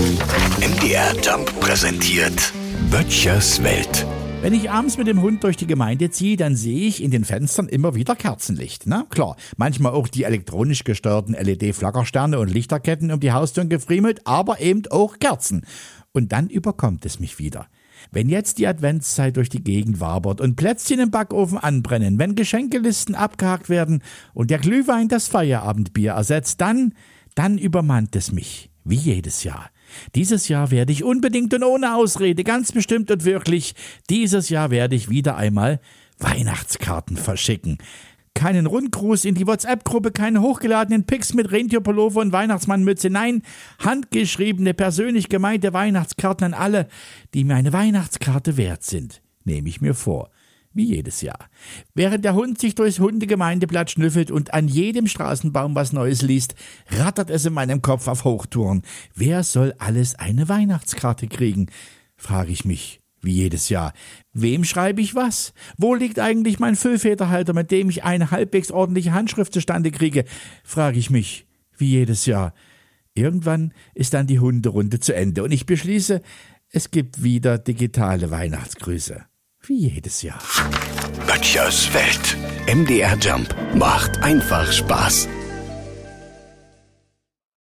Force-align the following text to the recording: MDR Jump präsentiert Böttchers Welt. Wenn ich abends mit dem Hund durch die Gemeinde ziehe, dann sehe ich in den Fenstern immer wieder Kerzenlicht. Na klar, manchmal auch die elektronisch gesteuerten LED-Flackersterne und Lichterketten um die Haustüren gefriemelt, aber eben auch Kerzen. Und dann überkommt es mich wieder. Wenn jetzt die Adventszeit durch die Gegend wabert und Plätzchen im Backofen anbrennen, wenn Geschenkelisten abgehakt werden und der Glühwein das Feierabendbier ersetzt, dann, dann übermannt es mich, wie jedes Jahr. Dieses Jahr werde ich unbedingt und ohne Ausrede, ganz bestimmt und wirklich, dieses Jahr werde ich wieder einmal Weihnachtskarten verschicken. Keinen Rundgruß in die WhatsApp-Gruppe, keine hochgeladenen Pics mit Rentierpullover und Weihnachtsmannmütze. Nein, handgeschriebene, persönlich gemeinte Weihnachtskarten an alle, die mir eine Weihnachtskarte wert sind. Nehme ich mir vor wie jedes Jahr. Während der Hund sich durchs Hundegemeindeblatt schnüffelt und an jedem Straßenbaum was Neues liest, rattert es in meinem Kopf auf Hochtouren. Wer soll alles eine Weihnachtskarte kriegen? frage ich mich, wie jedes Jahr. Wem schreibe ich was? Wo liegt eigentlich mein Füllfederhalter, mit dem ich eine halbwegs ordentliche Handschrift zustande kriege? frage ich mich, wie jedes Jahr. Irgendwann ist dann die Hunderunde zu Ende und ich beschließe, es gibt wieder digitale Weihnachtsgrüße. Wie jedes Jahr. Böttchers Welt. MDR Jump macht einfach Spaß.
MDR 0.00 1.14
Jump 1.22 1.60
präsentiert 1.60 2.54
Böttchers 2.90 3.62
Welt. 3.62 4.06
Wenn 4.40 4.54
ich 4.54 4.70
abends 4.70 4.96
mit 4.96 5.06
dem 5.06 5.20
Hund 5.20 5.44
durch 5.44 5.58
die 5.58 5.66
Gemeinde 5.66 6.10
ziehe, 6.10 6.38
dann 6.38 6.56
sehe 6.56 6.88
ich 6.88 7.02
in 7.02 7.10
den 7.10 7.26
Fenstern 7.26 7.68
immer 7.68 7.94
wieder 7.94 8.16
Kerzenlicht. 8.16 8.84
Na 8.86 9.04
klar, 9.10 9.36
manchmal 9.58 9.92
auch 9.92 10.08
die 10.08 10.24
elektronisch 10.24 10.84
gesteuerten 10.84 11.34
LED-Flackersterne 11.34 12.38
und 12.38 12.48
Lichterketten 12.48 13.12
um 13.12 13.20
die 13.20 13.32
Haustüren 13.32 13.68
gefriemelt, 13.68 14.26
aber 14.26 14.58
eben 14.60 14.84
auch 14.90 15.18
Kerzen. 15.18 15.66
Und 16.12 16.32
dann 16.32 16.48
überkommt 16.48 17.04
es 17.04 17.20
mich 17.20 17.38
wieder. 17.38 17.66
Wenn 18.10 18.30
jetzt 18.30 18.56
die 18.56 18.66
Adventszeit 18.66 19.36
durch 19.36 19.50
die 19.50 19.62
Gegend 19.62 20.00
wabert 20.00 20.40
und 20.40 20.56
Plätzchen 20.56 21.00
im 21.00 21.10
Backofen 21.10 21.58
anbrennen, 21.58 22.18
wenn 22.18 22.36
Geschenkelisten 22.36 23.14
abgehakt 23.14 23.68
werden 23.68 24.02
und 24.32 24.50
der 24.50 24.60
Glühwein 24.60 25.08
das 25.08 25.28
Feierabendbier 25.28 26.12
ersetzt, 26.12 26.62
dann, 26.62 26.94
dann 27.34 27.58
übermannt 27.58 28.16
es 28.16 28.32
mich, 28.32 28.69
wie 28.84 28.96
jedes 28.96 29.44
Jahr. 29.44 29.70
Dieses 30.14 30.48
Jahr 30.48 30.70
werde 30.70 30.92
ich 30.92 31.04
unbedingt 31.04 31.52
und 31.54 31.64
ohne 31.64 31.94
Ausrede, 31.94 32.44
ganz 32.44 32.72
bestimmt 32.72 33.10
und 33.10 33.24
wirklich, 33.24 33.74
dieses 34.08 34.48
Jahr 34.48 34.70
werde 34.70 34.96
ich 34.96 35.10
wieder 35.10 35.36
einmal 35.36 35.80
Weihnachtskarten 36.18 37.16
verschicken. 37.16 37.78
Keinen 38.34 38.66
Rundgruß 38.66 39.24
in 39.24 39.34
die 39.34 39.46
WhatsApp-Gruppe, 39.46 40.12
keine 40.12 40.40
hochgeladenen 40.40 41.04
Pics 41.04 41.34
mit 41.34 41.50
Rentierpullover 41.50 42.20
und 42.20 42.32
Weihnachtsmannmütze. 42.32 43.10
Nein, 43.10 43.42
handgeschriebene, 43.80 44.72
persönlich 44.72 45.28
gemeinte 45.28 45.72
Weihnachtskarten 45.72 46.46
an 46.46 46.54
alle, 46.54 46.88
die 47.34 47.44
mir 47.44 47.56
eine 47.56 47.72
Weihnachtskarte 47.72 48.56
wert 48.56 48.84
sind. 48.84 49.20
Nehme 49.44 49.68
ich 49.68 49.80
mir 49.80 49.94
vor 49.94 50.30
wie 50.72 50.84
jedes 50.84 51.20
Jahr. 51.20 51.48
Während 51.94 52.24
der 52.24 52.34
Hund 52.34 52.60
sich 52.60 52.74
durchs 52.74 53.00
Hundegemeindeblatt 53.00 53.90
schnüffelt 53.90 54.30
und 54.30 54.54
an 54.54 54.68
jedem 54.68 55.06
Straßenbaum 55.06 55.74
was 55.74 55.92
Neues 55.92 56.22
liest, 56.22 56.54
rattert 56.88 57.30
es 57.30 57.44
in 57.44 57.52
meinem 57.52 57.82
Kopf 57.82 58.06
auf 58.08 58.24
Hochtouren. 58.24 58.82
Wer 59.14 59.42
soll 59.42 59.74
alles 59.78 60.14
eine 60.14 60.48
Weihnachtskarte 60.48 61.26
kriegen? 61.26 61.66
frage 62.16 62.52
ich 62.52 62.64
mich, 62.64 63.00
wie 63.20 63.32
jedes 63.32 63.68
Jahr. 63.68 63.92
Wem 64.32 64.64
schreibe 64.64 65.00
ich 65.00 65.14
was? 65.14 65.52
Wo 65.76 65.94
liegt 65.94 66.18
eigentlich 66.18 66.58
mein 66.58 66.76
Füllfederhalter, 66.76 67.52
mit 67.52 67.70
dem 67.70 67.90
ich 67.90 68.04
eine 68.04 68.30
halbwegs 68.30 68.70
ordentliche 68.70 69.12
Handschrift 69.12 69.52
zustande 69.52 69.90
kriege? 69.90 70.24
frage 70.62 70.98
ich 70.98 71.10
mich, 71.10 71.46
wie 71.76 71.88
jedes 71.88 72.26
Jahr. 72.26 72.54
Irgendwann 73.14 73.74
ist 73.94 74.14
dann 74.14 74.26
die 74.26 74.38
Hunderunde 74.38 75.00
zu 75.00 75.14
Ende 75.14 75.42
und 75.42 75.50
ich 75.50 75.66
beschließe, 75.66 76.22
es 76.72 76.92
gibt 76.92 77.24
wieder 77.24 77.58
digitale 77.58 78.30
Weihnachtsgrüße. 78.30 79.24
Wie 79.70 79.86
jedes 79.86 80.22
Jahr. 80.22 80.40
Böttchers 81.28 81.94
Welt. 81.94 82.36
MDR 82.66 83.16
Jump 83.16 83.54
macht 83.72 84.20
einfach 84.20 84.72
Spaß. 84.72 85.28